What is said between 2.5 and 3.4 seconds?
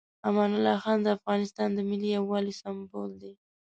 سمبول دی.